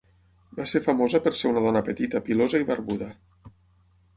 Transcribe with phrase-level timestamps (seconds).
[0.59, 3.11] Va ser famosa per ser una dona petita, pilosa i barbuda.